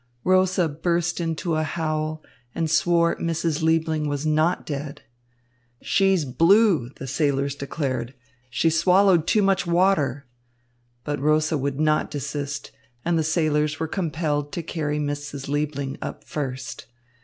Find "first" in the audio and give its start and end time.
16.23-16.87